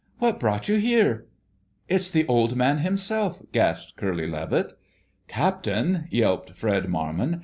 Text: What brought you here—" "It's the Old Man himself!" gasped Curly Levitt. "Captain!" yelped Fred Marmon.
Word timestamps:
What 0.17 0.39
brought 0.39 0.67
you 0.67 0.77
here—" 0.77 1.27
"It's 1.87 2.09
the 2.09 2.25
Old 2.25 2.55
Man 2.55 2.79
himself!" 2.79 3.39
gasped 3.51 3.97
Curly 3.97 4.25
Levitt. 4.25 4.73
"Captain!" 5.27 6.07
yelped 6.09 6.53
Fred 6.55 6.89
Marmon. 6.89 7.39